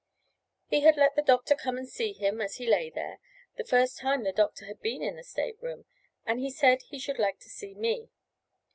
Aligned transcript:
He 0.65 0.79
had 0.81 0.97
let 0.97 1.15
the 1.15 1.21
doctor 1.21 1.53
come 1.55 1.77
and 1.77 1.87
see 1.87 2.11
him 2.13 2.41
as 2.41 2.55
he 2.55 2.65
lay 2.65 2.89
there 2.89 3.19
the 3.57 3.63
first 3.63 3.99
time 3.99 4.23
the 4.23 4.31
doctor 4.31 4.65
had 4.65 4.81
been 4.81 5.03
in 5.03 5.15
the 5.15 5.23
state 5.23 5.61
room 5.61 5.85
and 6.25 6.39
he 6.39 6.49
said 6.49 6.81
he 6.81 6.97
should 6.97 7.19
like 7.19 7.37
to 7.41 7.49
see 7.49 7.75
me. 7.75 8.09